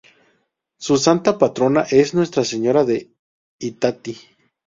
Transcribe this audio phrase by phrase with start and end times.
[0.79, 3.11] Su santa Patrona es Nuestra Señora de
[3.59, 4.17] Itatí.